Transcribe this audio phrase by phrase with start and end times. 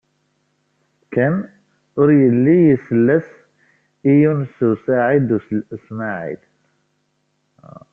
[1.13, 1.35] Ken
[1.99, 3.27] ur yelli isell-as
[4.09, 5.39] i Yunes u Saɛid u
[5.85, 6.41] Smaɛil.